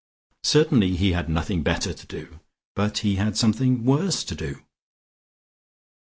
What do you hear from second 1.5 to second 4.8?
better to do but he had something worse to do....